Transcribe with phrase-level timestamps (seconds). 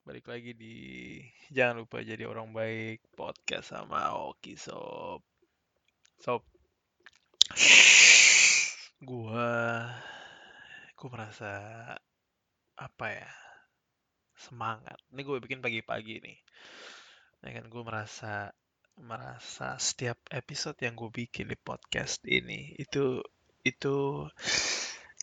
[0.00, 0.76] balik lagi di
[1.52, 5.20] jangan lupa jadi orang baik podcast sama Oki Sob.
[6.20, 6.42] Sob,
[9.04, 9.88] gua
[10.96, 11.52] gua merasa
[12.80, 13.30] apa ya
[14.40, 14.96] semangat.
[15.12, 16.38] Ini gue bikin pagi-pagi nih.
[17.44, 18.56] Ya kan gue merasa
[19.00, 23.24] merasa setiap episode yang gue bikin di podcast ini itu
[23.64, 24.28] itu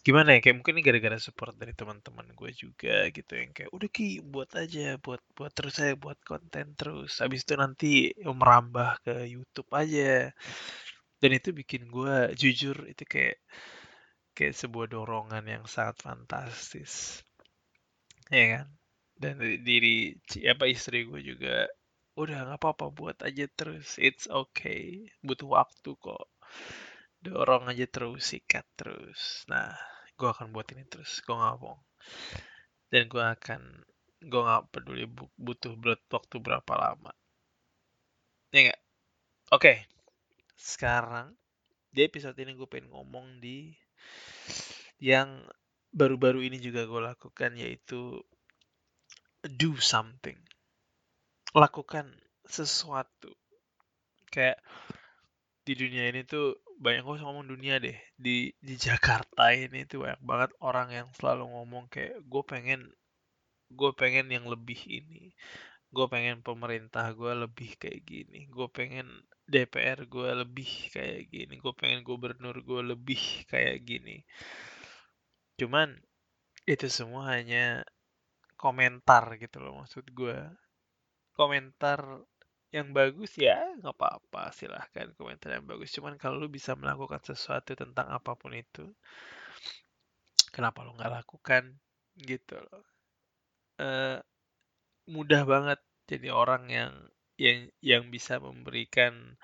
[0.08, 3.90] gimana ya kayak mungkin ini gara-gara support dari teman-teman gue juga gitu yang kayak udah
[3.92, 7.20] ki buat aja buat buat terus saya buat konten terus.
[7.20, 10.32] Habis itu nanti merambah ke YouTube aja.
[11.20, 13.36] Dan itu bikin gue jujur itu kayak
[14.32, 17.20] kayak sebuah dorongan yang sangat fantastis.
[18.32, 18.68] Ya kan?
[19.20, 20.16] Dan diri
[20.48, 21.68] apa istri gue juga
[22.16, 25.12] udah nggak apa-apa buat aja terus it's okay.
[25.20, 26.32] Butuh waktu kok.
[27.20, 29.44] Dorong aja terus sikat terus.
[29.52, 31.62] Nah gue akan buat ini terus gue nggak
[32.90, 33.62] dan gue akan
[34.26, 35.06] gue nggak peduli
[35.38, 35.74] butuh
[36.10, 37.14] waktu berapa lama.
[38.52, 38.82] Ya nggak?
[39.54, 39.86] Oke
[40.58, 41.38] sekarang
[41.94, 43.72] di episode ini gue pengen ngomong di
[44.98, 45.46] yang
[45.94, 48.20] baru-baru ini juga gue lakukan yaitu
[49.46, 50.36] do something.
[51.54, 52.10] Lakukan
[52.44, 53.32] sesuatu.
[54.28, 54.60] Kayak
[55.64, 57.98] di dunia ini tuh banyak gue ngomong dunia deh.
[58.16, 62.82] Di di Jakarta ini tuh banyak banget orang yang selalu ngomong kayak gue pengen
[63.74, 65.34] gue pengen yang lebih ini.
[65.90, 68.46] Gue pengen pemerintah gue lebih kayak gini.
[68.52, 69.08] Gue pengen
[69.48, 71.58] DPR gue lebih kayak gini.
[71.60, 74.22] Gue pengen gubernur gue lebih kayak gini.
[75.58, 75.98] Cuman
[76.68, 77.88] itu semua hanya
[78.60, 80.36] komentar gitu loh maksud gue
[81.38, 82.26] komentar
[82.78, 85.90] yang bagus ya nggak apa-apa silahkan komentar yang bagus.
[85.96, 88.86] Cuman kalau lu bisa melakukan sesuatu tentang apa pun itu
[90.54, 91.76] kenapa lu nggak lakukan?
[92.18, 92.84] Gitu loh.
[93.78, 94.18] Uh,
[95.10, 96.94] mudah banget jadi orang yang
[97.38, 99.38] yang yang bisa memberikan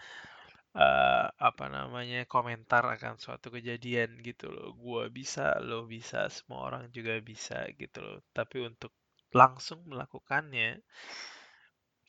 [0.73, 4.73] uh, apa namanya komentar akan suatu kejadian gitu loh.
[4.77, 8.17] Gua bisa lo bisa semua orang juga bisa gitu loh.
[8.33, 8.93] Tapi untuk
[9.33, 10.81] langsung melakukannya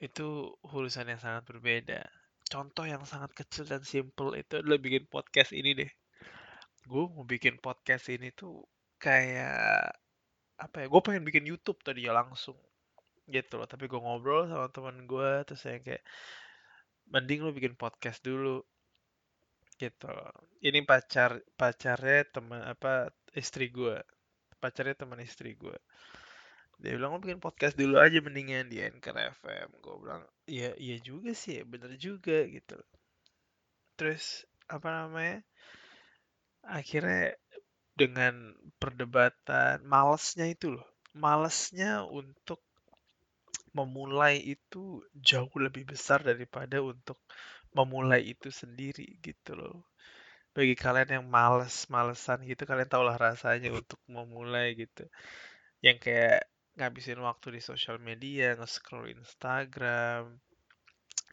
[0.04, 2.04] itu urusan yang sangat berbeda.
[2.52, 5.90] Contoh yang sangat kecil dan simple itu adalah bikin podcast ini deh.
[6.84, 8.60] Gue mau bikin podcast ini tuh
[9.00, 9.88] kayak
[10.60, 10.86] apa ya?
[10.92, 12.56] Gue pengen bikin YouTube tadi ya langsung
[13.32, 13.64] gitu loh.
[13.64, 16.04] Tapi gue ngobrol sama teman gue terus saya kayak
[17.08, 18.60] mending lu bikin podcast dulu
[19.80, 20.36] gitu loh.
[20.60, 23.96] Ini pacar pacarnya teman apa istri gue
[24.64, 25.76] pacarnya teman istri gue
[26.82, 30.96] dia bilang, "Lo bikin podcast dulu aja mendingan di Anchor FM." Gue bilang, "Iya, iya
[31.00, 32.76] juga sih, bener juga gitu."
[33.98, 35.38] Terus apa namanya?
[36.64, 37.36] Akhirnya
[37.94, 42.58] dengan perdebatan malesnya itu loh, malesnya untuk
[43.74, 47.18] memulai itu jauh lebih besar daripada untuk
[47.74, 49.82] memulai itu sendiri gitu loh.
[50.54, 55.02] Bagi kalian yang males, malesan gitu, kalian tau lah rasanya untuk memulai gitu.
[55.82, 56.40] Yang kayak
[56.74, 60.38] ngabisin waktu di sosial media, nge-scroll Instagram.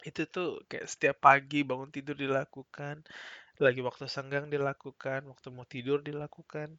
[0.06, 3.02] Itu tuh kayak setiap pagi bangun tidur dilakukan,
[3.58, 6.78] lagi waktu senggang dilakukan, waktu mau tidur dilakukan.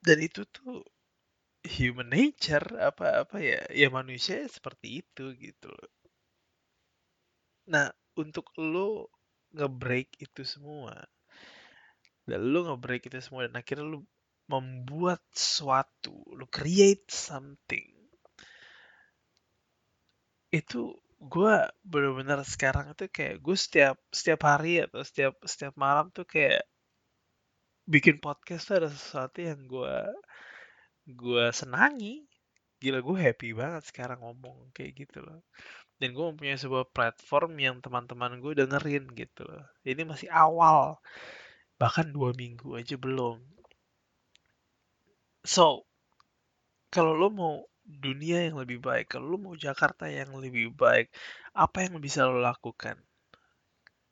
[0.00, 0.82] Dan itu tuh
[1.60, 5.72] human nature apa apa ya ya manusia seperti itu gitu.
[7.68, 9.12] Nah, untuk lo
[9.54, 10.94] nge-break itu semua
[12.30, 14.06] dan lo nge-break itu semua dan akhirnya lo
[14.50, 17.86] membuat sesuatu, lu create something.
[20.50, 21.54] Itu gue
[21.86, 26.64] bener-bener sekarang itu kayak gue setiap setiap hari atau setiap setiap malam tuh kayak
[27.84, 29.96] bikin podcast tuh ada sesuatu yang gue
[31.06, 32.26] gue senangi.
[32.80, 35.44] Gila gue happy banget sekarang ngomong kayak gitu loh.
[36.00, 39.64] Dan gue mempunyai sebuah platform yang teman-teman gue dengerin gitu loh.
[39.84, 40.96] Ini masih awal
[41.80, 43.40] bahkan dua minggu aja belum
[45.40, 45.88] So,
[46.92, 47.54] kalau lo mau
[47.86, 51.08] dunia yang lebih baik, kalau lo mau Jakarta yang lebih baik,
[51.56, 53.00] apa yang bisa lo lakukan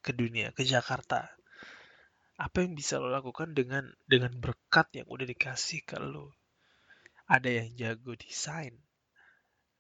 [0.01, 1.29] ke dunia, ke Jakarta?
[2.39, 6.33] Apa yang bisa lo lakukan dengan dengan berkat yang udah dikasih ke lo?
[7.29, 8.73] Ada yang jago desain,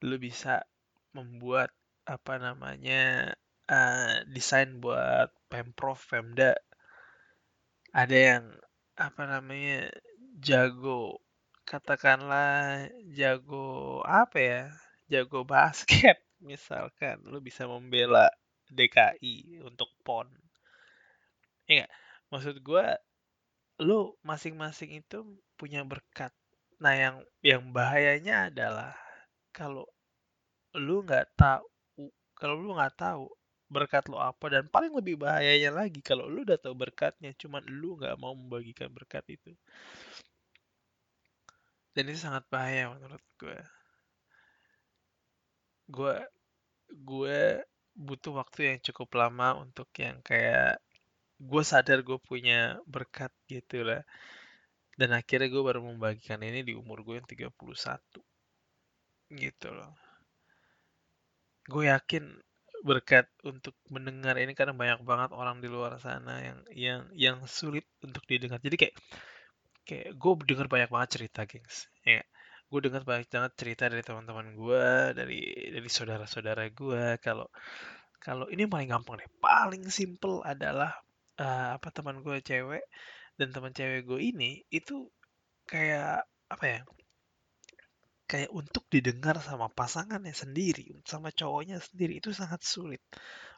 [0.04, 0.68] lo bisa
[1.16, 1.72] membuat
[2.04, 3.32] apa namanya
[3.72, 6.52] uh, desain buat pemprov, pemda.
[7.96, 8.44] Ada yang
[9.00, 9.88] apa namanya
[10.44, 11.24] jago
[11.68, 14.62] katakanlah jago apa ya
[15.12, 16.16] jago basket
[16.50, 18.32] misalkan lu bisa membela
[18.72, 20.28] DKI untuk pon.
[21.68, 21.84] Ya
[22.32, 22.86] maksud gue
[23.84, 25.24] lu masing-masing itu
[25.60, 26.32] punya berkat.
[26.80, 28.96] Nah yang yang bahayanya adalah
[29.52, 29.84] kalau
[30.72, 31.64] lu nggak tahu
[32.32, 33.28] kalau lu nggak tahu
[33.68, 38.00] berkat lo apa dan paling lebih bahayanya lagi kalau lu udah tahu berkatnya cuman lu
[38.00, 39.52] nggak mau membagikan berkat itu
[41.98, 43.58] dan itu sangat bahaya menurut gue.
[45.90, 46.14] Gue
[46.94, 47.38] gue
[47.98, 50.78] butuh waktu yang cukup lama untuk yang kayak
[51.42, 54.06] gue sadar gue punya berkat gitu lah.
[54.94, 57.50] Dan akhirnya gue baru membagikan ini di umur gue yang 31
[59.34, 59.90] gitu loh.
[61.66, 62.30] Gue yakin
[62.86, 67.82] berkat untuk mendengar ini karena banyak banget orang di luar sana yang yang yang sulit
[68.06, 68.62] untuk didengar.
[68.62, 68.94] Jadi kayak
[69.88, 71.88] kayak gue dengar banyak banget cerita gengs.
[72.04, 72.20] Ya
[72.68, 74.84] gue dengar banyak banget cerita dari teman-teman gue
[75.16, 75.40] dari
[75.72, 77.48] dari saudara-saudara gue kalau
[78.20, 79.30] kalau ini paling gampang deh.
[79.40, 80.92] Paling simple adalah
[81.40, 82.84] uh, apa teman gue cewek
[83.40, 85.08] dan teman cewek gue ini itu
[85.64, 86.80] kayak apa ya
[88.28, 92.20] kayak untuk didengar sama pasangannya sendiri, sama cowoknya sendiri.
[92.20, 93.00] Itu sangat sulit.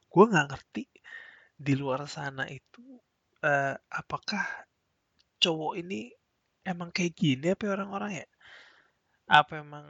[0.06, 0.86] Gue nggak ngerti
[1.58, 3.02] di luar sana itu
[3.42, 4.46] uh, apakah
[5.42, 6.14] cowok ini
[6.64, 8.26] emang kayak gini apa orang-orang ya?
[9.30, 9.86] Apa emang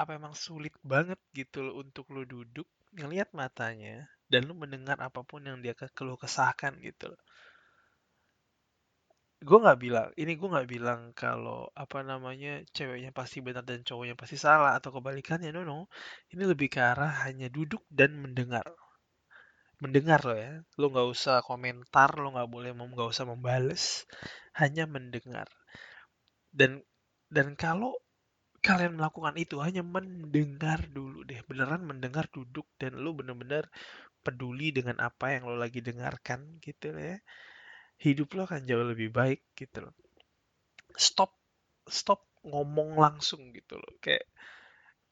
[0.00, 3.96] apa emang sulit banget gitu loh untuk lo duduk ngelihat matanya
[4.28, 7.20] dan lo mendengar apa pun yang dia keluh kesahkan gitu loh.
[9.48, 14.14] Gue nggak bilang ini gue nggak bilang kalau apa namanya ceweknya pasti benar dan cowoknya
[14.20, 15.50] pasti salah atau kebalikannya.
[15.54, 15.78] No no.
[16.34, 18.66] Ini lebih ke arah hanya duduk dan mendengar.
[19.82, 20.52] Mendengar lo ya.
[20.80, 23.82] Lo nggak usah komentar lo nggak boleh nggak usah membales
[24.60, 25.48] hanya mendengar
[26.58, 26.82] dan
[27.30, 27.94] dan kalau
[28.58, 33.70] kalian melakukan itu hanya mendengar dulu deh beneran mendengar duduk dan lo bener-bener
[34.26, 37.22] peduli dengan apa yang lo lagi dengarkan gitu ya
[37.98, 39.94] hidup lo akan jauh lebih baik gitu loh.
[40.94, 41.34] Stop
[41.90, 43.92] stop ngomong langsung gitu loh.
[43.98, 44.26] Kayak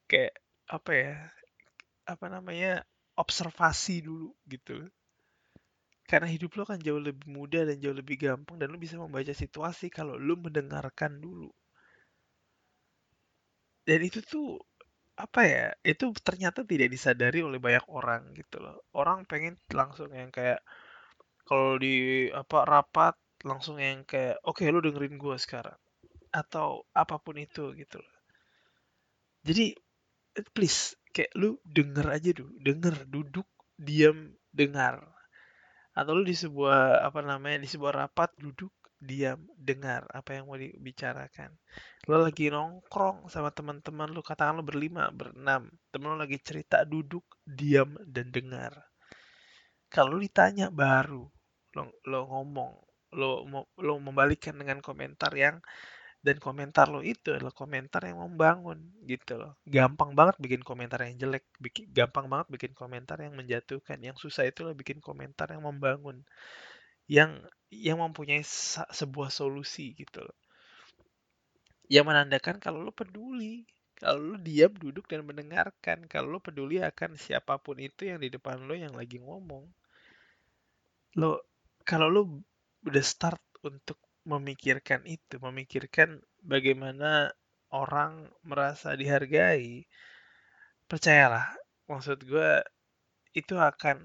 [0.07, 0.33] kayak
[0.71, 1.15] apa ya?
[2.07, 2.83] Apa namanya?
[3.17, 4.77] observasi dulu gitu.
[6.09, 9.33] Karena hidup lo kan jauh lebih mudah dan jauh lebih gampang dan lo bisa membaca
[9.35, 11.51] situasi kalau lo mendengarkan dulu.
[13.87, 14.59] Dan itu tuh
[15.19, 15.65] apa ya?
[15.83, 18.83] Itu ternyata tidak disadari oleh banyak orang gitu loh.
[18.95, 20.63] Orang pengen langsung yang kayak
[21.47, 23.15] kalau di apa rapat
[23.47, 25.79] langsung yang kayak oke okay, lu dengerin gue sekarang
[26.35, 28.15] atau apa pun itu gitu loh
[29.47, 29.71] jadi
[30.51, 33.47] please kayak lu denger aja dulu denger duduk
[33.79, 34.99] diam dengar
[35.97, 40.57] atau lu di sebuah apa namanya di sebuah rapat duduk diam dengar apa yang mau
[40.57, 41.53] dibicarakan.
[42.05, 47.25] Lo lagi nongkrong sama teman-teman lu katakan lo berlima berenam temen lo lagi cerita duduk
[47.45, 48.73] diam dan dengar.
[49.89, 51.25] Kalau ditanya baru
[51.73, 52.71] lo, lo ngomong
[53.17, 53.45] lo
[53.81, 55.57] lo membalikkan dengan komentar yang
[56.25, 59.53] dan komentar lo itu adalah komentar yang membangun gitu loh.
[59.63, 64.01] Gampang banget bikin komentar yang jelek bikin gampang banget bikin komentar yang menjatuhkan.
[64.01, 66.25] Yang susah itu lo bikin komentar yang membangun
[67.07, 67.39] yang
[67.71, 68.43] yang mempunyai
[68.91, 70.37] sebuah solusi gitu loh.
[71.87, 73.63] Yang menandakan kalau lo peduli
[73.97, 78.29] kalau lo diam duduk dan mendengarkan kalau lo peduli akan siapa pun itu yang di
[78.29, 79.65] depan lo yang lagi ngomong
[81.17, 81.41] lo
[81.81, 82.21] kalau lu
[82.85, 87.31] udah start untuk memikirkan itu, memikirkan bagaimana
[87.71, 89.87] orang merasa dihargai,
[90.91, 91.47] percayalah,
[91.87, 92.51] maksud gue
[93.35, 93.97] itu akan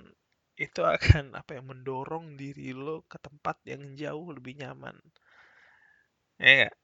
[0.56, 4.96] itu akan apa ya mendorong diri lo ke tempat yang jauh lebih nyaman.
[6.38, 6.74] Ya gak?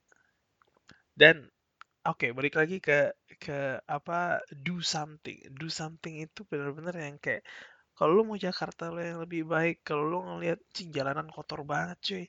[1.18, 1.36] Dan
[2.06, 5.38] oke, okay, balik lagi ke ke apa do something.
[5.58, 7.42] Do something itu benar-benar yang kayak
[7.98, 11.98] kalau lu mau Jakarta lo yang lebih baik kalau lu ngeliat cing jalanan kotor banget
[12.06, 12.24] cuy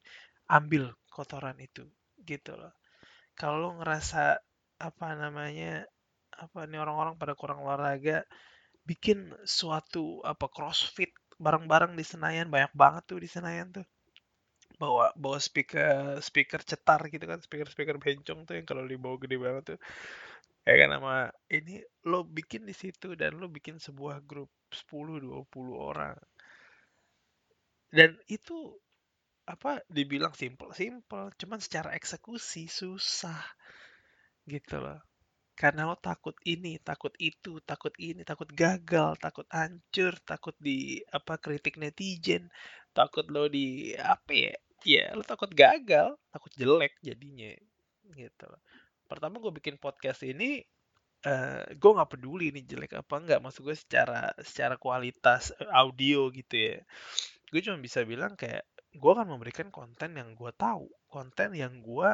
[0.49, 1.85] ambil kotoran itu
[2.25, 2.73] gitu loh.
[3.37, 4.41] Kalau lu ngerasa
[4.79, 5.85] apa namanya
[6.35, 8.23] apa nih orang-orang pada kurang olahraga
[8.87, 13.87] bikin suatu apa crossfit bareng-bareng di Senayan banyak banget tuh di Senayan tuh.
[14.79, 19.37] Bawa bawa speaker speaker cetar gitu kan speaker speaker bencong tuh yang kalau dibawa gede
[19.37, 19.79] banget tuh.
[20.67, 26.15] Ya kan nama ini lo bikin di situ dan lo bikin sebuah grup 10-20 orang.
[27.89, 28.77] Dan itu
[29.49, 33.41] apa dibilang simple simple cuman secara eksekusi susah
[34.45, 35.01] gitu loh.
[35.57, 41.35] Karena lo takut ini takut itu takut ini takut gagal takut hancur takut di apa
[41.35, 42.47] kritik netizen
[42.95, 44.55] takut lo di apa ya
[44.87, 47.51] ya lo takut gagal takut jelek jadinya
[48.15, 48.61] gitu loh.
[49.09, 50.63] Pertama gue bikin podcast ini
[51.27, 55.67] uh, eh, gue nggak peduli ini jelek apa enggak maksud gue secara secara kualitas eh,
[55.75, 56.77] audio gitu ya.
[57.51, 58.63] Gue cuma bisa bilang kayak
[58.93, 62.12] gue akan memberikan konten yang gue tahu konten yang gue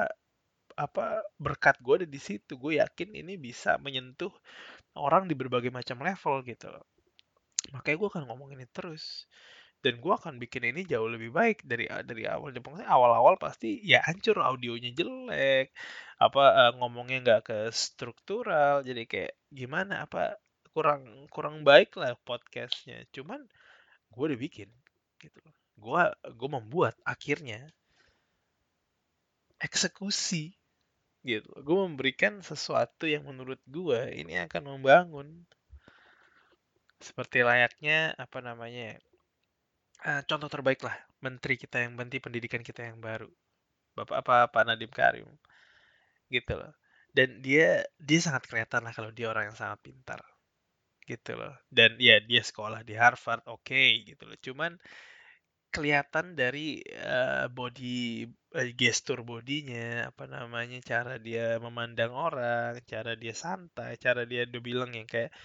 [0.75, 2.59] apa berkat gue ada di situ.
[2.59, 4.31] Gue yakin ini bisa menyentuh
[4.99, 6.85] orang di berbagai macam level gitu loh.
[7.71, 9.27] Makanya gue akan ngomongin ini terus.
[9.79, 12.51] Dan gue akan bikin ini jauh lebih baik dari dari awal.
[12.57, 15.71] Pokoknya awal-awal pasti ya hancur audionya jelek
[16.17, 18.81] apa uh, ngomongnya nggak ke struktural.
[18.83, 20.41] Jadi kayak gimana apa
[20.75, 23.05] kurang kurang baik lah podcastnya.
[23.15, 23.39] Cuman
[24.11, 24.69] gue udah bikin
[25.21, 25.39] gitu
[25.75, 27.67] gue gue membuat akhirnya
[29.59, 30.55] eksekusi.
[31.25, 31.49] Gitu.
[31.65, 35.45] Gue memberikan sesuatu yang menurut gue ini akan membangun
[37.01, 38.97] seperti layaknya apa namanya
[40.05, 43.29] uh, contoh terbaik lah menteri kita yang menteri pendidikan kita yang baru.
[43.97, 45.27] Bapak apa Pak Nadiem Karim.
[46.29, 46.73] Gitu loh.
[47.15, 50.21] Dan dia dia sangat kelihatan lah kalau dia orang yang sangat pintar.
[51.09, 51.57] Gitu loh.
[51.73, 54.37] Dan ya dia sekolah di Harvard oke okay, gitu loh.
[54.37, 54.77] Cuman
[55.75, 58.23] kelihatan dari uh, body
[58.55, 64.61] uh, gestur bodinya apa namanya cara dia memandang orang cara dia santai cara dia udah
[64.63, 65.35] bilang yang kayak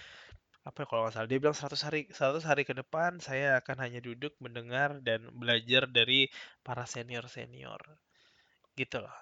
[0.61, 3.77] apa ya kalau nggak salah dia bilang 100 hari 100 hari ke depan saya akan
[3.81, 6.29] hanya duduk mendengar dan belajar dari
[6.61, 7.81] para senior senior
[8.77, 9.17] gitu loh.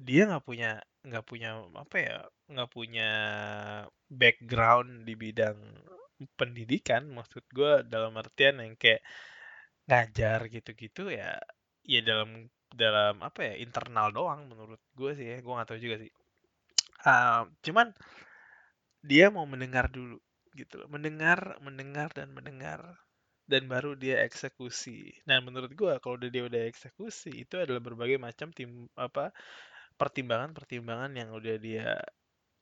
[0.00, 2.16] Dia nggak punya nggak punya apa ya
[2.48, 3.10] nggak punya
[4.08, 5.60] background di bidang
[6.38, 9.04] pendidikan maksud gue dalam artian yang kayak
[9.88, 11.36] ngajar gitu-gitu ya
[11.84, 15.96] ya dalam dalam apa ya internal doang menurut gue sih ya gue nggak tahu juga
[16.02, 16.12] sih.
[17.04, 17.92] Uh, cuman
[19.04, 20.16] dia mau mendengar dulu
[20.56, 22.80] gitu loh mendengar mendengar dan mendengar
[23.44, 25.12] dan baru dia eksekusi.
[25.28, 29.30] Nah menurut gue kalau udah dia udah eksekusi itu adalah berbagai macam tim apa
[30.00, 32.00] pertimbangan-pertimbangan yang udah dia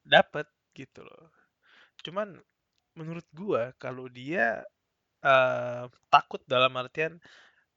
[0.03, 1.31] dapat gitu loh.
[2.03, 2.35] Cuman
[2.99, 4.67] menurut gue kalau dia
[6.11, 7.23] takut dalam artian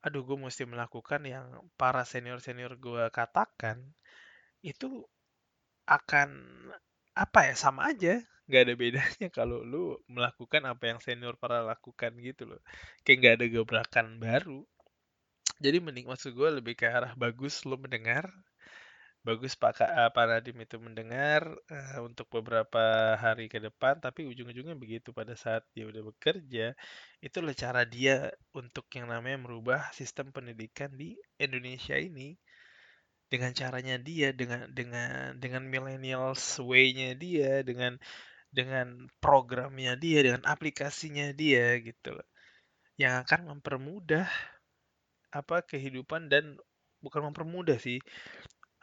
[0.06, 1.50] aduh gue mesti melakukan yang
[1.82, 3.82] para senior senior gue katakan
[4.62, 5.02] itu
[5.86, 6.30] akan
[7.14, 8.22] apa ya sama aja.
[8.46, 12.62] Nggak ada bedanya kalau lu melakukan apa yang senior para lakukan gitu loh.
[13.02, 14.62] Kayak nggak ada gebrakan baru.
[15.62, 18.28] Jadi mending maksud gue lebih ke arah bagus lu mendengar
[19.26, 24.78] bagus Pak uh, Pak Nadim itu mendengar uh, untuk beberapa hari ke depan tapi ujung-ujungnya
[24.78, 26.78] begitu pada saat dia udah bekerja
[27.26, 32.38] itulah cara dia untuk yang namanya merubah sistem pendidikan di Indonesia ini
[33.26, 37.98] dengan caranya dia dengan dengan dengan millennials way-nya dia dengan
[38.56, 42.28] dengan programnya dia, dengan aplikasinya dia gitu loh.
[42.96, 44.32] Yang akan mempermudah
[45.36, 46.56] apa kehidupan dan
[47.04, 48.00] bukan mempermudah sih,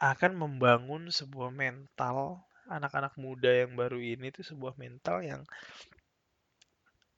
[0.03, 5.41] akan membangun sebuah mental anak-anak muda yang baru ini itu sebuah mental yang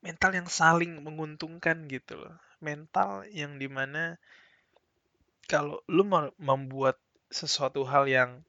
[0.06, 2.38] mental yang saling menguntungkan gitu loh.
[2.62, 4.22] Mental yang di mana
[5.50, 6.06] kalau lu
[6.38, 7.02] membuat
[7.34, 8.46] sesuatu hal yang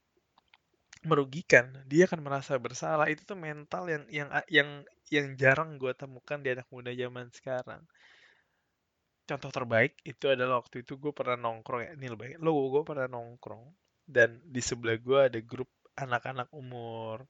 [1.04, 3.08] merugikan, dia akan merasa bersalah.
[3.08, 4.68] Itu tuh mental yang yang yang
[5.08, 7.80] yang jarang gue temukan di anak muda zaman sekarang.
[9.26, 13.10] Contoh terbaik itu adalah waktu itu gue pernah nongkrong ya, ini lebih lo gue pernah
[13.10, 17.26] nongkrong dan di sebelah gue ada grup anak-anak umur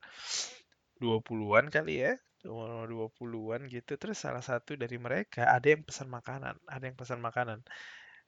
[1.01, 2.13] 20-an kali ya,
[2.45, 3.97] umur 20-an gitu.
[3.97, 7.65] Terus salah satu dari mereka ada yang pesan makanan, ada yang pesan makanan.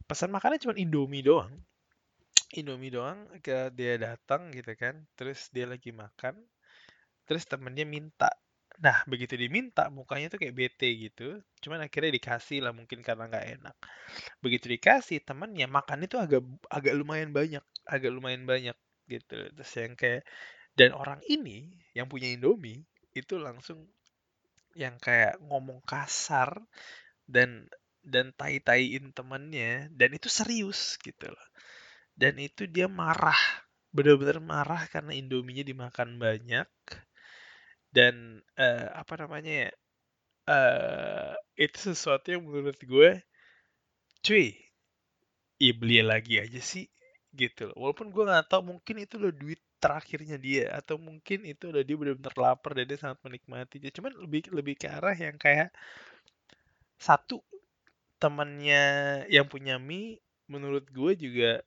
[0.09, 1.53] Pesan makanan cuma Indomie doang.
[2.57, 6.33] Indomie doang ke dia datang gitu kan terus dia lagi makan
[7.29, 8.33] terus temennya minta.
[8.81, 11.45] Nah begitu diminta mukanya tuh kayak bete gitu.
[11.61, 13.77] Cuman akhirnya dikasih lah mungkin karena nggak enak.
[14.41, 16.41] Begitu dikasih temennya makan itu agak
[16.73, 18.77] agak lumayan banyak agak lumayan banyak
[19.09, 19.49] gitu.
[19.57, 20.23] Terus yang kayak
[20.79, 22.85] dan orang ini yang punya Indomie
[23.17, 23.89] itu langsung
[24.79, 26.55] yang kayak ngomong kasar
[27.27, 27.67] dan
[28.05, 31.49] dan tai-taiin temennya dan itu serius gitu loh.
[32.15, 33.39] Dan itu dia marah
[33.89, 36.69] benar-benar marah karena indominya dimakan banyak
[37.89, 39.71] dan uh, apa namanya ya
[40.49, 43.11] uh, itu sesuatu yang menurut gue
[44.21, 44.53] cuy
[45.57, 46.85] ya beli lagi aja sih
[47.39, 47.77] gitu loh.
[47.89, 51.95] Walaupun gue nggak tahu mungkin itu loh duit terakhirnya dia atau mungkin itu udah dia
[51.95, 55.71] benar-benar lapar dan dia sangat menikmati cuman lebih lebih ke arah yang kayak
[56.99, 57.39] satu
[58.19, 58.83] temannya
[59.31, 60.19] yang punya mie
[60.51, 61.63] menurut gue juga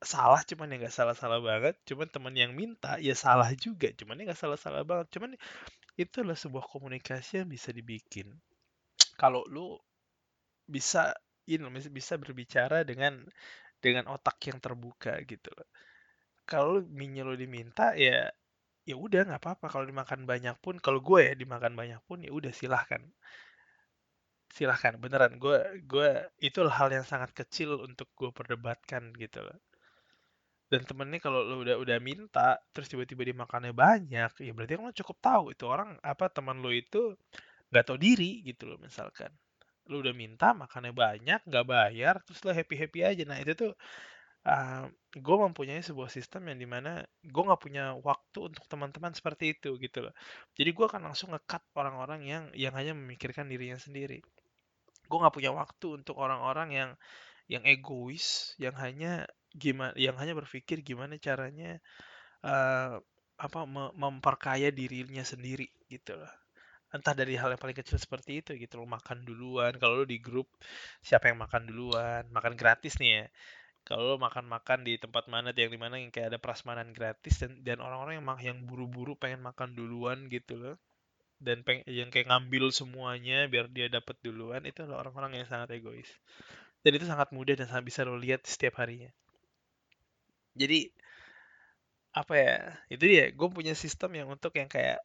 [0.00, 1.74] salah cuman ya nggak salah-salah banget.
[1.88, 5.06] Cuman teman yang minta ya salah juga cuman ya nggak salah-salah banget.
[5.16, 5.30] Cuman
[5.96, 8.32] itu adalah sebuah komunikasi yang bisa dibikin.
[9.16, 9.76] Kalau lu
[10.68, 11.62] bisa ini
[11.94, 13.22] bisa berbicara dengan
[13.84, 15.68] dengan otak yang terbuka gitu loh.
[16.46, 18.30] Kalau minyak lo diminta ya
[18.88, 19.66] ya udah nggak apa-apa.
[19.72, 23.02] Kalau dimakan banyak pun kalau gue ya dimakan banyak pun ya udah silahkan.
[24.56, 25.32] Silahkan beneran.
[25.42, 26.10] Gue gue
[26.48, 29.58] itu hal yang sangat kecil untuk gue perdebatkan gitu loh.
[30.66, 34.82] Dan temennya kalau lo udah udah minta terus tiba-tiba dia makannya banyak ya berarti kan
[34.90, 37.14] lo cukup tahu itu orang apa teman lo itu
[37.70, 39.30] nggak tahu diri gitu loh misalkan
[39.90, 43.22] lo udah minta makannya banyak nggak bayar terus lo happy happy aja.
[43.28, 43.72] Nah itu tuh
[44.46, 49.54] uh, gue mempunyai sebuah sistem yang di mana gue nggak punya waktu untuk teman-teman seperti
[49.58, 50.14] itu gitu loh.
[50.54, 54.22] Jadi gue akan langsung ngekat orang-orang yang yang hanya memikirkan dirinya sendiri.
[55.06, 56.90] Gue nggak punya waktu untuk orang-orang yang
[57.46, 61.78] yang egois yang hanya gimana yang hanya berpikir gimana caranya
[62.42, 62.98] uh,
[63.36, 63.60] apa
[63.94, 66.45] memperkaya dirinya sendiri gitu loh
[66.94, 69.74] entah dari hal yang paling kecil seperti itu gitu loh makan duluan.
[69.78, 70.46] Kalau lo di grup
[71.02, 72.22] siapa yang makan duluan?
[72.30, 73.24] Makan gratis nih ya.
[73.86, 77.62] Kalau lo makan-makan di tempat mana yang di mana yang kayak ada prasmanan gratis dan
[77.62, 80.76] dan orang-orang yang yang buru-buru pengen makan duluan gitu loh
[81.36, 85.76] dan peng yang kayak ngambil semuanya biar dia dapat duluan itu adalah orang-orang yang sangat
[85.76, 86.08] egois.
[86.80, 89.10] Dan itu sangat mudah dan sangat bisa lo lihat setiap harinya.
[90.56, 90.88] Jadi
[92.16, 92.56] apa ya
[92.88, 93.28] itu dia.
[93.36, 95.04] Gue punya sistem yang untuk yang kayak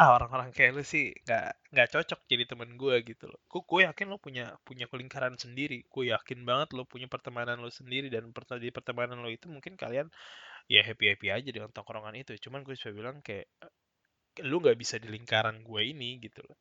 [0.00, 3.40] ah orang-orang kayak lu sih nggak nggak cocok jadi temen gue gitu loh.
[3.50, 5.84] Gue gue yakin lo punya punya kelingkaran sendiri.
[5.92, 10.08] Gue yakin banget lo punya pertemanan lo sendiri dan di pertemanan lo itu mungkin kalian
[10.70, 12.32] ya happy happy aja dengan tongkrongan itu.
[12.40, 13.46] Cuman gue coba bilang kayak
[14.48, 16.56] lu nggak bisa di lingkaran gue ini gitu loh.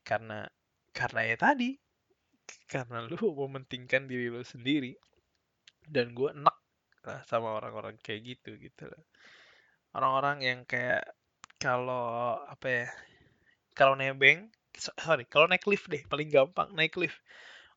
[0.00, 0.48] Karena
[0.96, 1.76] karena ya tadi
[2.66, 4.96] karena lu mementingkan diri lu sendiri
[5.84, 6.56] dan gue enak
[7.04, 9.04] lah sama orang-orang kayak gitu gitu loh.
[9.92, 11.04] Orang-orang yang kayak
[11.60, 12.86] kalau apa ya
[13.76, 17.20] kalau nebeng sorry kalau naik lift deh paling gampang naik lift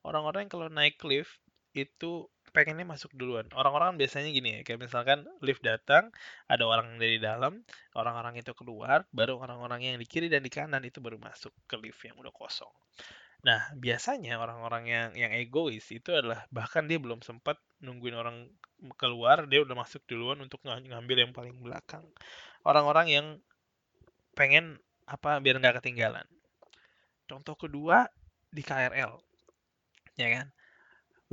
[0.08, 3.50] orang-orang yang kalau naik lift itu pengennya masuk duluan.
[3.58, 6.14] Orang-orang biasanya gini ya, kayak misalkan lift datang,
[6.46, 7.66] ada orang dari dalam,
[7.98, 11.76] orang-orang itu keluar, baru orang-orang yang di kiri dan di kanan itu baru masuk ke
[11.82, 12.70] lift yang udah kosong.
[13.44, 18.48] Nah, biasanya orang-orang yang yang egois itu adalah bahkan dia belum sempat nungguin orang
[18.96, 22.06] keluar, dia udah masuk duluan untuk ngambil yang paling belakang.
[22.64, 23.28] Orang-orang yang
[24.38, 26.26] pengen apa biar nggak ketinggalan.
[27.30, 28.08] Contoh kedua
[28.54, 29.14] di KRL,
[30.20, 30.48] ya kan?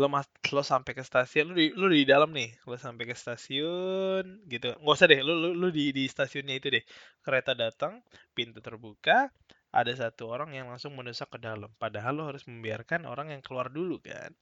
[0.00, 0.24] lo mas
[0.56, 4.72] lo sampai ke stasiun lo di lo di dalam nih lo sampai ke stasiun gitu.
[4.80, 6.84] Nggak usah deh lo lo, lo di di stasiunnya itu deh.
[7.20, 8.00] Kereta datang
[8.32, 9.28] pintu terbuka
[9.70, 11.68] ada satu orang yang langsung mendesak ke dalam.
[11.76, 14.32] Padahal lo harus membiarkan orang yang keluar dulu kan?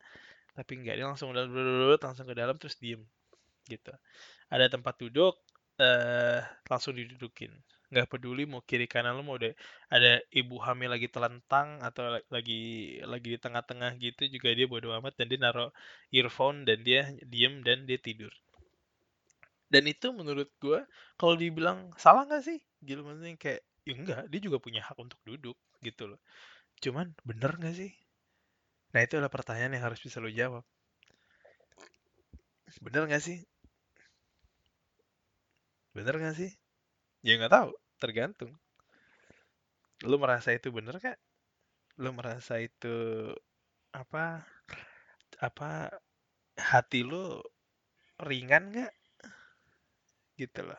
[0.54, 1.44] Tapi nggak dia langsung udah
[1.98, 3.02] langsung ke dalam terus diem
[3.66, 3.92] gitu.
[4.54, 5.34] Ada tempat duduk
[5.82, 7.50] eh langsung didudukin
[7.88, 9.56] nggak peduli mau kiri kanan lu mau deh
[9.88, 12.60] ada ibu hamil lagi telentang atau lagi
[13.00, 15.72] lagi di tengah-tengah gitu juga dia bodo amat dan dia naruh
[16.12, 18.32] earphone dan dia diem dan dia tidur.
[19.68, 20.80] Dan itu menurut gue
[21.16, 22.58] kalau dibilang salah nggak sih?
[22.84, 26.20] Gitu maksudnya kayak ya enggak dia juga punya hak untuk duduk gitu loh.
[26.84, 27.92] Cuman bener nggak sih?
[28.92, 30.64] Nah itu adalah pertanyaan yang harus bisa lo jawab.
[32.84, 33.40] Bener nggak sih?
[35.96, 36.52] Bener nggak sih
[37.26, 38.52] ya nggak tahu tergantung.
[40.06, 41.18] Lu merasa itu bener kak
[41.98, 42.94] lu merasa itu
[43.90, 44.46] apa
[45.42, 45.90] apa
[46.54, 47.42] hati lu
[48.22, 48.94] ringan nggak?
[50.38, 50.78] Gitu loh.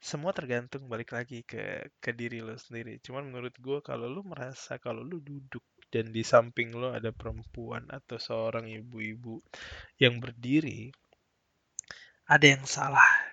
[0.00, 3.02] Semua tergantung balik lagi ke ke diri lo sendiri.
[3.02, 7.90] Cuman menurut gue kalau lu merasa kalau lu duduk dan di samping lo ada perempuan
[7.90, 9.42] atau seorang ibu-ibu
[9.98, 10.94] yang berdiri
[12.30, 13.29] ada yang salah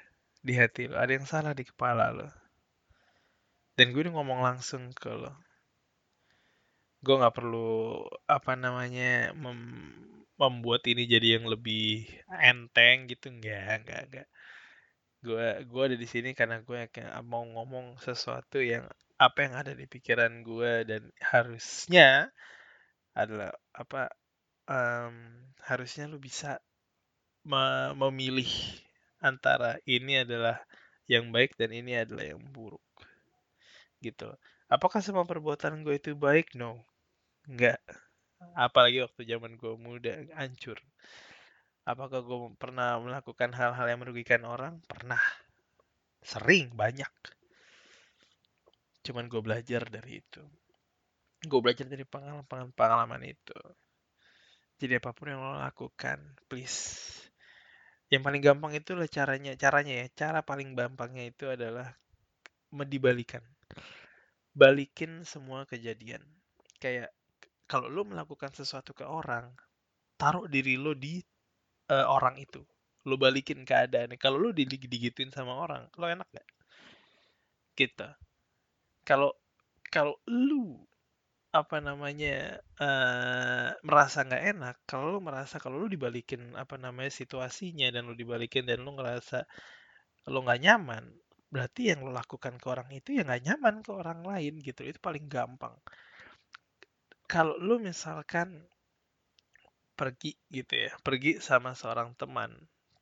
[0.47, 2.29] di hati lo, ada yang salah di kepala lo.
[3.75, 5.35] Dan gue ngomong langsung ke lo.
[7.03, 9.59] Gue nggak perlu apa namanya mem
[10.37, 14.27] membuat ini jadi yang lebih enteng gitu, enggak, enggak, enggak.
[15.25, 16.87] Gue gue ada di sini karena gue
[17.27, 22.29] mau ngomong sesuatu yang apa yang ada di pikiran gue dan harusnya
[23.17, 24.13] adalah apa
[24.69, 25.15] um,
[25.65, 26.61] harusnya lu bisa
[27.97, 28.49] memilih
[29.21, 30.61] antara ini adalah
[31.07, 32.83] yang baik dan ini adalah yang buruk.
[34.03, 34.29] Gitu.
[34.67, 36.53] Apakah semua perbuatan gue itu baik?
[36.59, 36.83] No.
[37.47, 37.79] Enggak.
[38.53, 40.77] Apalagi waktu zaman gue muda, hancur.
[41.87, 44.83] Apakah gue pernah melakukan hal-hal yang merugikan orang?
[44.85, 45.21] Pernah.
[46.19, 47.09] Sering, banyak.
[49.07, 50.43] Cuman gue belajar dari itu.
[51.47, 53.55] Gue belajar dari pengalaman-pengalaman itu.
[54.77, 57.16] Jadi apa pun yang lo lakukan, please
[58.07, 61.91] yang paling gampang itu adalah caranya caranya ya cara paling gampangnya itu adalah
[62.71, 63.43] dibalikan
[64.57, 66.23] balikin semua kejadian.
[66.81, 67.13] Kayak
[67.69, 69.53] kalau lo melakukan sesuatu ke orang
[70.17, 71.21] taruh diri lo di
[71.91, 72.63] uh, orang itu.
[73.07, 74.15] Lo balikin keadaan.
[74.19, 76.47] Kalau lo digituin sama orang lo enak gak
[77.77, 78.17] kita
[79.05, 79.29] kalau
[79.93, 80.81] kalau lu
[81.53, 87.87] apa namanya eh merasa nggak enak kalau lu merasa kalau lu dibalikin apa namanya situasinya
[87.93, 89.47] dan lu dibalikin dan lu ngerasa
[90.27, 91.03] lu nggak nyaman
[91.47, 94.83] berarti yang lu lakukan ke orang itu ya nggak nyaman ke orang lain gitu.
[94.83, 95.75] Itu paling gampang.
[97.27, 98.67] Kalau lu misalkan
[99.97, 102.53] pergi gitu ya pergi sama seorang teman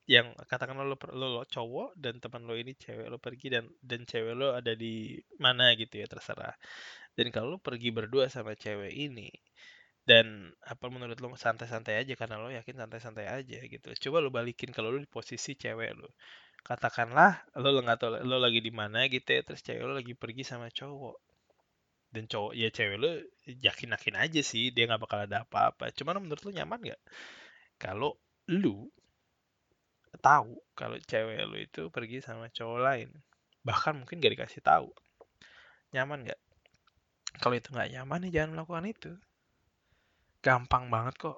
[0.07, 4.07] yang katakanlah lo, lo, lo cowok dan teman lo ini cewek lo pergi dan dan
[4.07, 6.55] cewek lo ada di mana gitu ya terserah
[7.15, 9.31] dan kalau lo pergi berdua sama cewek ini
[10.05, 13.89] dan apa menurut lo santai-santai aja karena lo yakin santai-santai aja gitu.
[14.07, 16.13] Coba lo balikin kalau lo di posisi cewek lo
[16.65, 20.43] katakanlah lo nggak tahu lo lagi di mana gitu ya terus cewek lo lagi pergi
[20.45, 21.17] sama cowok.
[22.13, 23.11] Dan cowok ya cewek lo
[23.49, 25.89] yakin yakin aja sih dia nggak bakal ada apa-apa.
[25.97, 27.01] Cuman menurut lo nyaman nggak?
[27.81, 28.13] Kalau
[28.45, 28.85] lu
[30.19, 33.09] tahu kalau cewek lu itu pergi sama cowok lain
[33.65, 34.89] bahkan mungkin gak dikasih tahu
[35.91, 36.39] nyaman nggak
[37.41, 39.11] kalau itu nggak nyaman ya jangan melakukan itu.
[40.45, 41.37] Gampang banget kok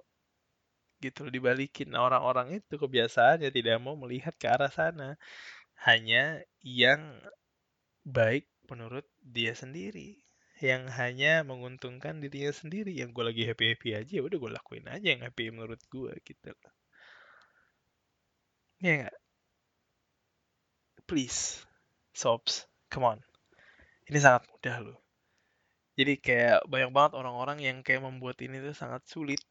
[1.00, 1.94] gitu dibalikin.
[1.94, 5.16] Nah, orang-orang itu kebiasaannya tidak mau melihat ke arah sana.
[5.78, 7.22] Hanya yang
[8.04, 10.20] baik menurut dia sendiri.
[10.58, 12.92] Yang hanya menguntungkan dirinya sendiri.
[12.98, 16.14] Yang gue lagi happy happy aja ya udah gue lakuin aja yang happy menurut gue
[16.26, 16.54] gitu
[18.82, 19.18] ya nggak?
[21.10, 21.66] Please
[22.14, 23.20] sobs come on.
[24.10, 25.07] Ini sangat mudah loh
[25.98, 29.42] jadi kayak banyak banget orang-orang yang kayak membuat ini tuh sangat sulit.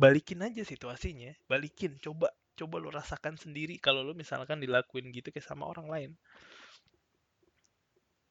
[0.00, 2.00] Balikin aja situasinya balikin.
[2.00, 6.10] Coba coba lo rasakan sendiri kalau lo misalkan dilakuin gitu kayak sama orang lain.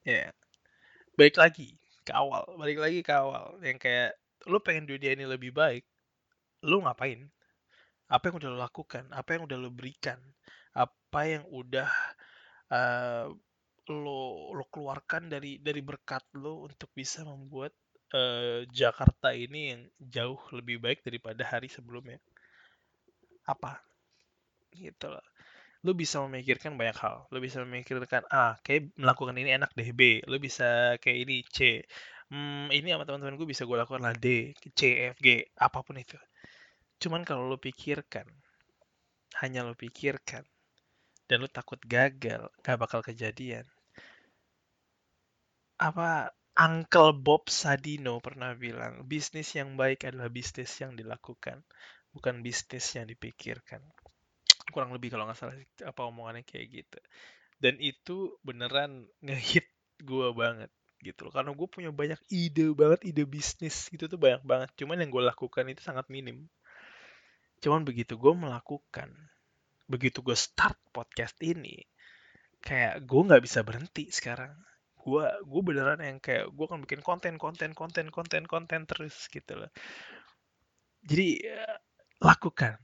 [0.02, 0.28] Ya.
[0.28, 0.32] Yeah.
[1.18, 1.74] baik lagi
[2.06, 3.62] ke awal balik lagi ke awal.
[3.62, 4.10] Yang kayak
[4.50, 5.86] lo pengen dunia ini lebih baik
[6.66, 7.30] lo ngapain?
[8.10, 9.06] Apa yang udah lo lakukan?
[9.14, 10.18] Apa yang udah lo berikan?
[10.74, 11.90] Apa yang udah
[12.74, 13.30] uh,
[13.94, 17.72] lo lo keluarkan dari dari berkat lo untuk bisa membuat
[18.14, 22.20] uh, Jakarta ini yang jauh lebih baik daripada hari sebelumnya.
[23.48, 23.80] Apa?
[24.76, 25.24] Gitu loh.
[25.86, 27.32] Lo bisa memikirkan banyak hal.
[27.32, 30.20] Lo bisa memikirkan A kayak melakukan ini enak deh B.
[30.28, 31.84] Lo bisa kayak ini C.
[32.28, 34.52] Hmm, ini sama teman-teman gue bisa gue lakukan lah D.
[34.76, 36.20] C F G apa pun itu.
[37.00, 38.28] Cuman kalau lo pikirkan
[39.40, 40.44] hanya lo pikirkan
[41.30, 43.64] dan lo takut gagal gak bakal kejadian
[45.78, 51.62] apa Uncle Bob Sadino pernah bilang bisnis yang baik adalah bisnis yang dilakukan
[52.10, 53.86] bukan bisnis yang dipikirkan.
[54.74, 55.54] Kurang lebih kalau nggak salah
[55.86, 57.00] apa omongannya kayak gitu.
[57.62, 59.70] Dan itu beneran ngehit
[60.02, 60.74] gue banget
[61.06, 61.34] gitu loh.
[61.34, 64.70] Karena gue punya banyak ide banget ide bisnis itu tuh banyak banget.
[64.82, 66.50] Cuman yang gue lakukan itu sangat minim.
[67.62, 69.14] Cuman begitu gue melakukan
[69.88, 71.80] begitu gue start podcast ini
[72.60, 74.52] kayak gue nggak bisa berhenti sekarang
[75.08, 79.56] gue gue beneran yang kayak gue akan bikin konten konten konten konten konten terus gitu
[79.56, 79.72] loh.
[81.08, 81.78] Jadi uh,
[82.20, 82.76] lakukan.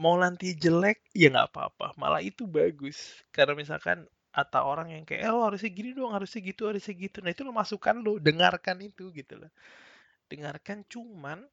[0.00, 1.92] Mau nanti jelek ya nggak apa-apa.
[2.00, 3.20] Malah itu bagus.
[3.28, 7.20] Karena misalkan atau orang yang kayak oh harusnya gini dong harusnya gitu harusnya gitu.
[7.20, 9.52] Nah itu lo masukkan lo dengarkan itu gitu loh.
[10.32, 11.44] Dengarkan cuman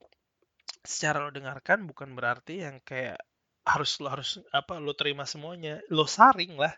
[0.87, 3.19] secara lo dengarkan bukan berarti yang kayak
[3.67, 5.83] harus lo harus apa lo terima semuanya.
[5.91, 6.71] Lo saring lah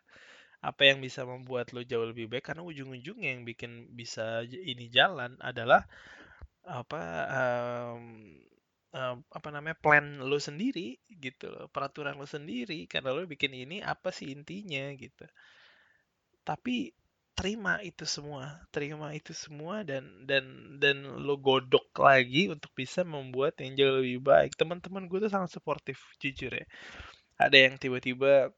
[0.59, 5.39] apa yang bisa membuat lo jauh lebih baik karena ujung-ujungnya yang bikin bisa ini jalan
[5.39, 5.87] adalah
[6.67, 8.03] apa um,
[8.91, 13.79] um, apa namanya plan lo sendiri gitu loh peraturan lo sendiri karena lo bikin ini
[13.79, 15.25] apa sih intinya gitu.
[16.43, 16.91] Tapi
[17.39, 23.55] terima itu semua terima itu semua dan dan dan lo godok lagi untuk bisa membuat
[23.63, 24.59] yang jauh lebih baik.
[24.59, 26.67] Teman-teman gue tuh sangat suportif jujur ya.
[27.39, 28.51] Ada yang tiba-tiba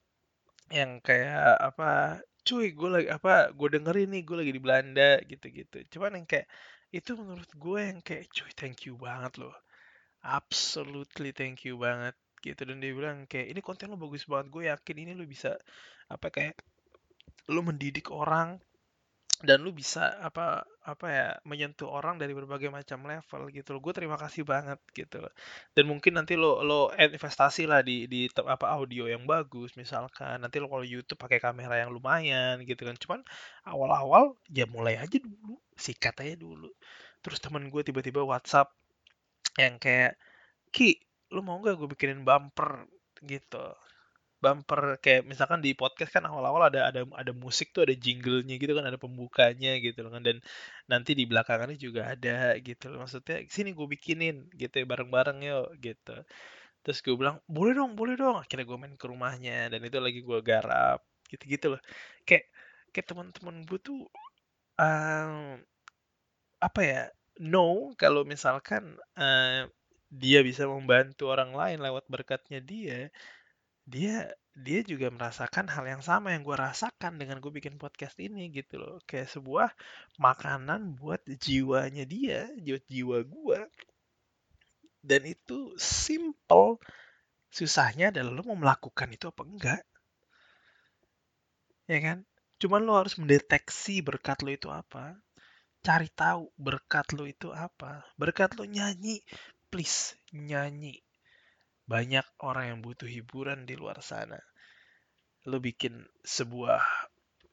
[0.72, 5.78] yang kayak apa cuy gue lagi apa gue dengerin nih gue lagi di Belanda gitu-gitu.
[5.94, 6.48] Cuman yang kayak
[6.92, 9.54] itu menurut gue yang kayak cuy thank you banget loh.
[10.26, 12.62] Absolutely thank you banget gitu.
[12.66, 15.54] Dan dia bilang kayak ini konten lo bagus banget gue yakin ini lo bisa
[16.10, 16.58] apa kayak
[17.52, 18.58] lo mendidik orang
[19.42, 23.82] dan lu bisa apa apa ya menyentuh orang dari berbagai macam level gitu loh.
[23.82, 25.34] Gue terima kasih banget gitu loh.
[25.74, 30.42] Dan mungkin nanti lo lo investasi lah di di apa audio yang bagus misalkan.
[30.42, 32.98] Nanti lo kalau YouTube pakai kamera yang lumayan gitu kan.
[32.98, 33.20] Cuman
[33.66, 36.70] awal-awal ya mulai aja dulu sikat aja dulu.
[37.22, 38.74] Terus temen gue tiba-tiba WhatsApp
[39.58, 40.18] yang kayak
[40.72, 40.96] Ki
[41.36, 42.88] lu mau nggak gue bikinin bumper?
[43.22, 43.66] Gitu
[44.42, 48.74] bumper kayak misalkan di podcast kan awal-awal ada ada ada musik tuh ada jinglenya gitu
[48.74, 50.42] kan ada pembukanya gitu kan dan
[50.90, 56.16] nanti di belakangannya juga ada gitu maksudnya sini gue bikinin gitu ya bareng-bareng yuk gitu.
[56.82, 58.38] Terus gue bilang boleh dong boleh dong.
[58.42, 61.00] Akhirnya gue main ke rumahnya dan itu lagi gue garap
[61.30, 61.82] gitu-gitu loh.
[62.26, 62.50] Kayak
[62.94, 64.10] kayak teman-teman gue tuh
[64.82, 65.62] um,
[66.62, 67.02] apa ya
[67.42, 69.66] no kalau misalkan uh,
[70.12, 73.08] dia bisa membantu orang lain lewat berkatnya dia
[73.86, 78.52] dia dia juga merasakan hal yang sama yang gue rasakan dengan gue bikin podcast ini
[78.52, 79.00] gitu loh.
[79.08, 79.70] Kayak sebuah
[80.20, 83.60] makanan buat jiwanya dia jiwa jiwa gue
[85.02, 86.78] dan itu simple.
[87.52, 89.84] Susahnya adalah lo mau melakukan itu apa enggak.
[91.88, 92.24] Ya kan?
[92.62, 95.20] Cuman lo harus mendeteksi berkat lo itu apa.
[95.82, 98.06] Cari tahu berkat lo itu apa.
[98.16, 99.20] Berkat lo nyanyi
[99.72, 101.00] please nyanyi
[101.92, 104.40] banyak orang yang butuh hiburan di luar sana.
[105.50, 106.80] Lo bikin sebuah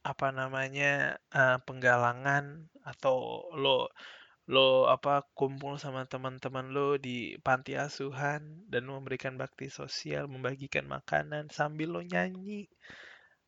[0.07, 2.45] apa namanya uh, penggalangan
[2.87, 3.17] atau
[3.59, 3.91] lo
[4.49, 11.53] lo apa kumpul sama teman-teman lo di panti asuhan dan memberikan bakti sosial, membagikan makanan
[11.53, 12.71] sambil lo nyanyi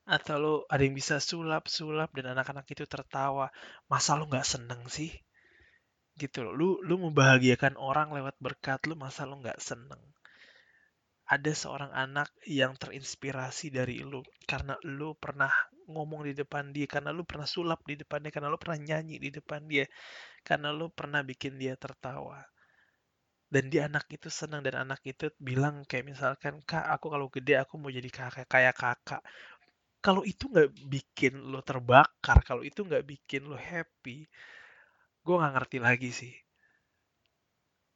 [0.04, 3.48] atau lo ada yang bisa sulap-sulap dan anak-anak itu tertawa.
[3.88, 5.14] Masa lo nggak seneng sih?
[6.20, 6.52] Gitu loh.
[6.52, 10.02] Lu lu membahagiakan orang lewat berkat lu, masa lo nggak seneng?
[11.36, 12.28] Ada seorang anak
[12.60, 15.52] yang terinspirasi dari lu karena lu pernah
[15.92, 19.16] ngomong di depan dia, karena lu pernah sulap di depan dia, karena lu pernah nyanyi
[19.24, 19.86] di depan dia,
[20.48, 22.38] karena lu pernah bikin dia tertawa.
[23.54, 27.54] Dan dia anak itu senang dan anak itu bilang kayak misalkan, "Kak, aku kalau gede
[27.62, 29.22] aku mau jadi kakak kayak kakak."
[30.06, 34.18] Kalau itu nggak bikin lo terbakar, kalau itu nggak bikin lo happy,
[35.24, 36.34] gue nggak ngerti lagi sih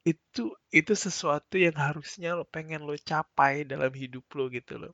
[0.05, 4.93] itu itu sesuatu yang harusnya lo pengen lo capai dalam hidup lo gitu loh.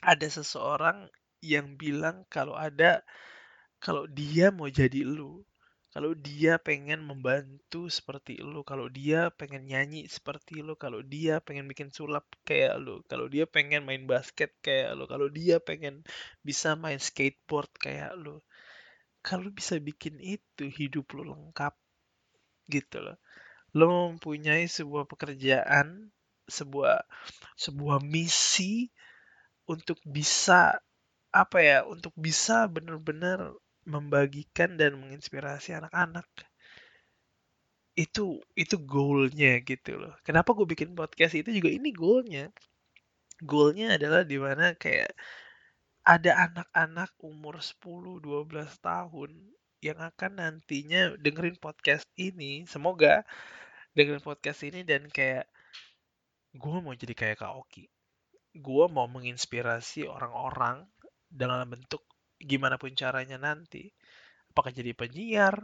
[0.00, 0.98] Ada seseorang
[1.44, 3.04] yang bilang kalau ada
[3.84, 5.44] kalau dia mau jadi lo,
[5.92, 11.68] kalau dia pengen membantu seperti lo, kalau dia pengen nyanyi seperti lo, kalau dia pengen
[11.68, 16.06] bikin sulap kayak lo, kalau dia pengen main basket kayak lo, kalau dia pengen
[16.40, 18.40] bisa main skateboard kayak lo,
[19.20, 21.74] kalau bisa bikin itu hidup lo lengkap
[22.70, 23.18] gitu loh
[23.78, 26.12] lo mempunyai sebuah pekerjaan,
[26.48, 27.04] sebuah
[27.56, 28.92] sebuah misi
[29.68, 30.76] untuk bisa
[31.32, 33.56] apa ya, untuk bisa benar-benar
[33.88, 36.28] membagikan dan menginspirasi anak-anak.
[37.96, 40.14] Itu itu goalnya gitu loh.
[40.26, 42.52] Kenapa gue bikin podcast itu juga ini goalnya.
[43.42, 45.12] Goalnya adalah di mana kayak
[46.02, 49.30] ada anak-anak umur 10-12 tahun
[49.82, 52.62] yang akan nantinya dengerin podcast ini.
[52.70, 53.26] Semoga
[53.90, 55.50] dengan podcast ini dan kayak
[56.54, 57.84] gue mau jadi kayak Kak Oki.
[58.54, 60.86] Gue mau menginspirasi orang-orang
[61.26, 62.06] dalam bentuk
[62.38, 63.90] gimana pun caranya nanti.
[64.54, 65.58] Apakah jadi penyiar,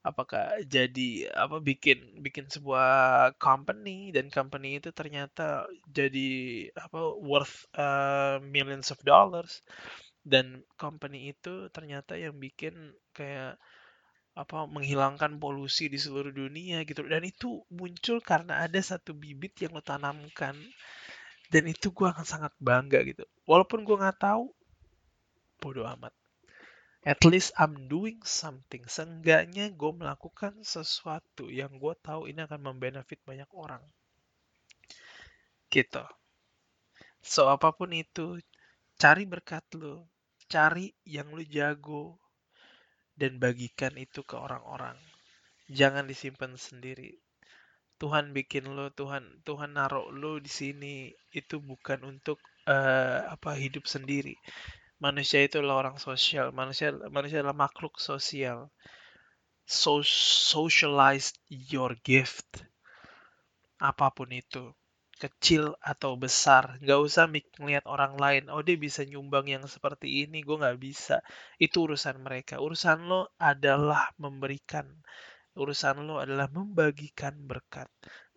[0.00, 6.30] apakah jadi apa bikin bikin sebuah company dan company itu ternyata jadi
[6.74, 9.60] apa worth uh, millions of dollars
[10.22, 13.58] dan company itu ternyata yang bikin kayak
[14.32, 17.04] apa menghilangkan polusi di seluruh dunia gitu.
[17.04, 20.56] Dan itu muncul karena ada satu bibit yang lo tanamkan.
[21.52, 23.28] Dan itu gue akan sangat bangga gitu.
[23.44, 24.48] Walaupun gue nggak tahu
[25.60, 26.16] bodoh amat.
[27.02, 28.86] At least I'm doing something.
[28.88, 33.82] Seenggaknya gue melakukan sesuatu yang gue tahu ini akan membenefit banyak orang.
[35.68, 36.04] Gitu.
[37.20, 38.40] So apa pun itu
[38.96, 40.11] cari berkat lo
[40.52, 42.20] cari yang lo jago
[43.16, 45.00] dan bagikan itu ke orang-orang.
[45.72, 47.16] Jangan disimpan sendiri.
[47.96, 52.36] Tuhan bikin lo, Tuhan Tuhan naruh lo di sini itu bukan untuk
[52.68, 54.36] uh, apa hidup sendiri.
[55.00, 56.52] Manusia itu adalah orang sosial.
[56.52, 58.68] Manusia manusia adalah makhluk sosial.
[59.64, 60.04] So
[60.52, 62.66] socialize your gift.
[63.80, 64.76] Apa pun itu
[65.22, 66.82] kecil atau besar.
[66.82, 67.24] Nggak usah
[67.62, 71.22] melihat orang lain oh dia bisa nyumbang yang seperti ini gue nggak bisa.
[71.62, 72.58] Itu urusan mereka.
[72.58, 74.86] Urusan lo adalah memberikan
[75.52, 77.86] urusan lo adalah membagikan berkat.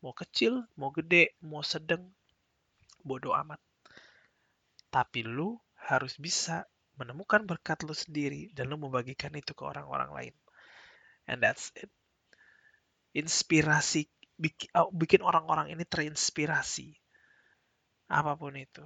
[0.03, 2.05] Mau kecil mau gede mau sedang
[3.01, 3.57] bodoh amat.
[4.93, 10.35] Tapi lo harus bisa menemukan berkat lo sendiri dan lo membagikan itu ke orang-orang lain.
[11.25, 11.89] And that's it.
[13.15, 16.95] Inspirasi bikin orang-orang ini terinspirasi.
[18.11, 18.85] Apa pun itu.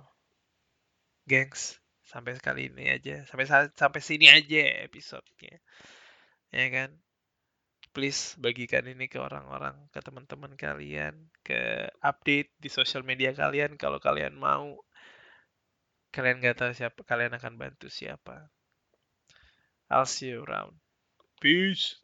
[1.29, 3.25] Gengs, sampai sekali ini aja.
[3.29, 5.61] Sampai sampai sini aja episodenya.
[6.49, 6.89] Ya kan?
[7.89, 13.97] Please bagikan ini ke orang-orang, ke teman-teman kalian, ke update di sosial media kalian kalau
[13.97, 14.77] kalian mau.
[16.09, 18.49] Kalian gak tahu siapa, kalian akan bantu siapa.
[19.89, 20.77] I'll see you around.
[21.41, 21.97] Peace.